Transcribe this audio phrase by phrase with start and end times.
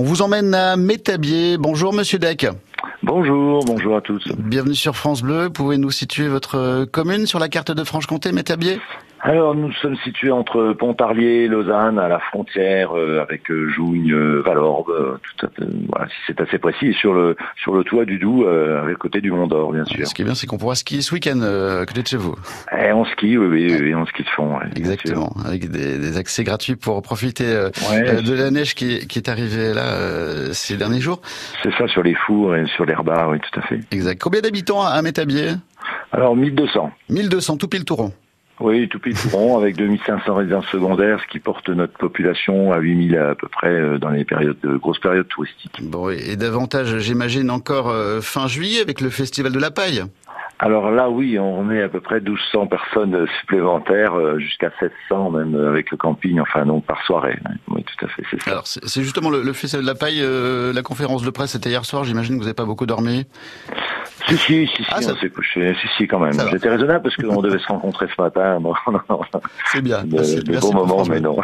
[0.00, 1.58] On vous emmène à Métabier.
[1.58, 2.46] Bonjour Monsieur Deck.
[3.02, 4.24] Bonjour, bonjour à tous.
[4.38, 5.50] Bienvenue sur France Bleu.
[5.50, 8.80] Pouvez-nous situer votre commune sur la carte de Franche-Comté, Métabier?
[9.22, 14.42] Alors nous sommes situés entre Pontarlier, Lausanne, à la frontière euh, avec euh, Jougne, euh,
[14.44, 15.50] Valorbe, tout à,
[15.90, 19.20] voilà, si c'est assez précis, et sur le sur le toit du Doubs, à côté
[19.20, 20.06] du Mont d'Or, bien sûr.
[20.06, 22.34] Ce qui est bien, c'est qu'on pourra skier ce week-end à côté de chez vous.
[22.72, 24.58] Et eh, on skie, oui, oui, oui, on skie de fond.
[24.74, 29.74] Exactement, avec des, des, accès gratuits pour profiter de la neige qui, qui est arrivée
[29.74, 31.20] là ces derniers jours.
[31.62, 33.80] C'est ça, sur les fours et sur l'herba, oui, tout à fait.
[33.90, 34.20] Exact.
[34.20, 35.50] Combien d'habitants à Métabier?
[36.12, 36.90] Alors 1200.
[37.10, 38.12] 1200, tout pile touron.
[38.60, 43.16] Oui, tout pays touron avec 2500 résidences secondaires, ce qui porte notre population à 8000
[43.16, 45.80] à peu près euh, dans les périodes de grosses périodes touristiques.
[45.82, 50.04] Bon, et davantage, j'imagine encore euh, fin juillet avec le festival de la paille.
[50.58, 55.54] Alors là, oui, on est à peu près 1200 personnes supplémentaires, euh, jusqu'à 700 même
[55.54, 57.38] avec le camping, enfin donc par soirée.
[57.68, 58.50] Oui, tout à fait, c'est ça.
[58.50, 62.04] Alors c'est justement le, festival de la paille, la conférence de presse c'était hier soir,
[62.04, 63.24] j'imagine que vous n'avez pas beaucoup dormi
[64.36, 65.74] si, si, si, ah, on s'est couché.
[65.80, 66.32] Si, si, quand même.
[66.50, 68.58] J'étais raisonnable parce qu'on devait se rencontrer ce matin.
[69.72, 70.04] C'est bien.
[70.04, 71.36] De, bons moments, mais non.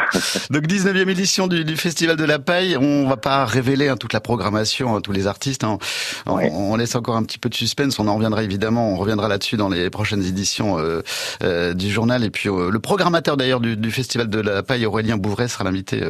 [0.50, 2.76] Donc, 19e édition du, du, Festival de la Paille.
[2.76, 5.64] On va pas révéler hein, toute la programmation, hein, tous les artistes.
[5.64, 5.78] Hein.
[6.26, 7.98] On, laisse encore un petit peu de suspense.
[7.98, 8.92] On en reviendra évidemment.
[8.92, 11.02] On reviendra là-dessus dans les prochaines éditions euh,
[11.42, 12.24] euh, du journal.
[12.24, 15.64] Et puis, euh, le programmateur d'ailleurs du, du, Festival de la Paille, Aurélien Bouvray, sera
[15.64, 16.02] l'invité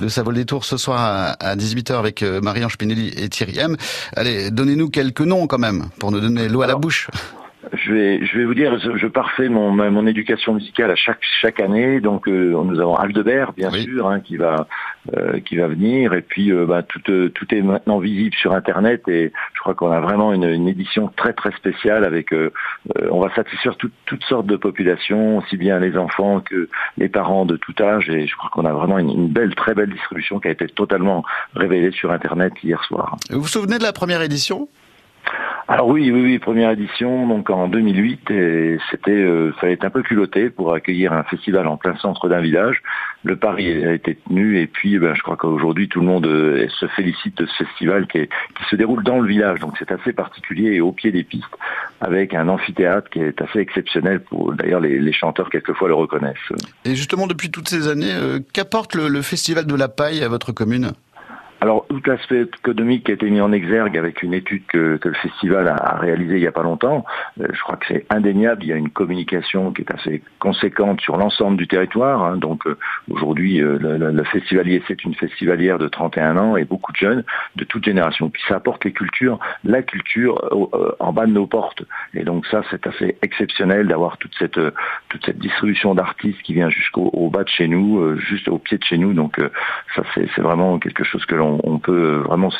[0.00, 3.58] de sa vol des tours ce soir à, à 18h avec Marie-Ange Spinelli et Thierry
[3.58, 3.76] M.
[4.16, 7.08] Allez, donnez-nous quelques noms quand même pour nous donner l'eau à la bouche.
[7.72, 11.60] Je vais, je vais vous dire, je, parfais mon, mon éducation musicale à chaque chaque
[11.60, 12.00] année.
[12.00, 14.66] Donc euh, nous avons Aldebert, bien sûr, hein, qui va
[15.16, 19.08] euh, qui va venir, et puis euh, bah, tout tout est maintenant visible sur Internet.
[19.08, 22.34] Et je crois qu'on a vraiment une, une, édition très très spéciale avec.
[23.10, 27.56] on va satisfaire toutes sortes de populations, aussi bien les enfants que les parents de
[27.56, 28.08] tout âge.
[28.10, 30.66] Et je crois qu'on a vraiment une, une, belle, très belle distribution qui a été
[30.66, 33.16] totalement révélée sur Internet hier soir.
[33.30, 34.68] Vous vous souvenez de la première édition?
[35.66, 40.02] Alors oui, oui, oui, première édition, donc en 2008, et c'était, euh, ça un peu
[40.02, 42.82] culotté pour accueillir un festival en plein centre d'un village.
[43.22, 46.68] Le pari a été tenu, et puis, ben, je crois qu'aujourd'hui tout le monde euh,
[46.68, 50.12] se félicite de ce festival qui, qui se déroule dans le village, donc c'est assez
[50.12, 51.56] particulier et au pied des pistes,
[52.02, 54.20] avec un amphithéâtre qui est assez exceptionnel.
[54.20, 56.34] Pour d'ailleurs, les, chanteurs quelquefois le reconnaissent.
[56.84, 60.52] Et justement, depuis toutes ces années, euh, qu'apporte le festival de la paille à votre
[60.52, 60.92] commune?
[61.64, 65.14] Alors, tout l'aspect économique qui a été mis en exergue avec une étude que, le
[65.14, 67.06] festival a, réalisée il n'y a pas longtemps,
[67.40, 68.64] euh, je crois que c'est indéniable.
[68.64, 72.22] Il y a une communication qui est assez conséquente sur l'ensemble du territoire.
[72.22, 72.36] Hein.
[72.36, 72.76] donc, euh,
[73.10, 77.24] aujourd'hui, euh, le, festivalier, c'est une festivalière de 31 ans et beaucoup de jeunes
[77.56, 78.28] de toute génération.
[78.28, 80.34] Puis ça apporte les cultures, la culture
[81.00, 81.82] en bas de nos portes.
[82.12, 84.60] Et donc ça, c'est assez exceptionnel d'avoir toute cette
[85.08, 88.84] toute cette distribution d'artistes qui vient jusqu'au bas de chez nous, juste au pied de
[88.84, 89.14] chez nous.
[89.14, 89.38] Donc
[89.94, 92.50] ça, c'est vraiment quelque chose que l'on on, peut vraiment.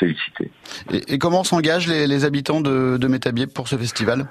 [0.91, 4.27] Et, comment s'engagent les, habitants de, de Métabier pour ce festival?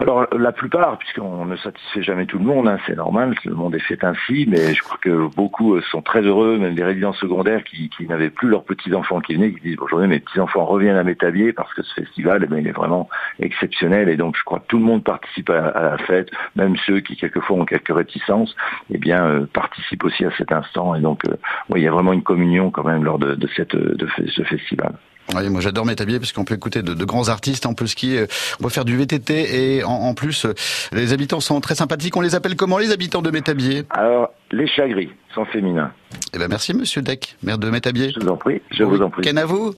[0.00, 3.74] Alors la plupart, puisqu'on ne satisfait jamais tout le monde, hein, c'est normal, le monde
[3.74, 7.12] est fait ainsi, mais je crois que beaucoup euh, sont très heureux, même des résidents
[7.12, 11.04] secondaires qui, n'avaient plus leurs petits-enfants qui venaient, qui disent aujourd'hui mes petits-enfants reviennent à
[11.04, 14.66] Métabier parce que ce festival, eh il est vraiment exceptionnel et donc je crois que
[14.68, 18.56] tout le monde participe à, la fête, même ceux qui quelquefois ont quelques réticences,
[18.90, 21.36] eh bien euh, participent aussi à cet instant et donc euh,
[21.76, 24.94] il y a vraiment une communion quand même lors de, cette, de ce festival.
[25.36, 28.26] Oui, moi j'adore Métabier parce qu'on peut écouter de, grands artistes, on peut skier,
[28.58, 30.46] on peut faire du VTT et en, plus
[30.92, 32.16] les habitants sont très sympathiques.
[32.16, 35.92] On les appelle comment les habitants de Métabier Alors les chagris sont féminins.
[36.34, 38.12] Eh ben merci Monsieur Deck, maire de Métabier.
[38.14, 39.22] Je vous en prie, je vous en prie.
[39.22, 39.68] Ken à vous.